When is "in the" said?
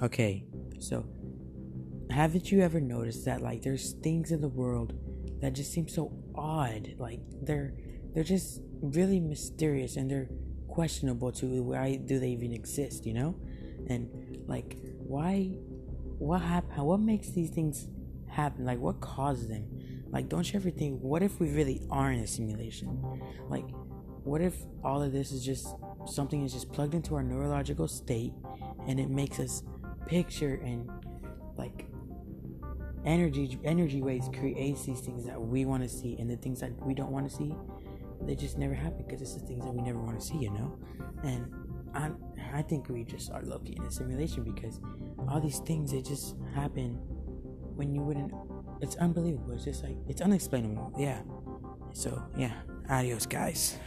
4.32-4.48